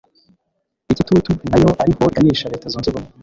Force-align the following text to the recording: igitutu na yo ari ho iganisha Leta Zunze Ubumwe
igitutu 0.91 1.31
na 1.51 1.57
yo 1.63 1.69
ari 1.81 1.91
ho 1.97 2.03
iganisha 2.11 2.51
Leta 2.53 2.69
Zunze 2.71 2.87
Ubumwe 2.89 3.09